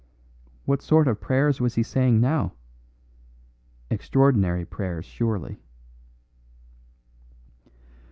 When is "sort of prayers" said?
0.81-1.61